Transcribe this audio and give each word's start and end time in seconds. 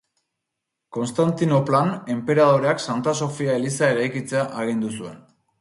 Konstantinoplan, 0.97 1.93
enperadoreak 2.15 2.83
Santa 2.87 3.15
Sofia 3.27 3.61
eliza 3.61 3.93
eraikitzea 3.97 4.51
agindu 4.65 4.95
zuen. 4.99 5.25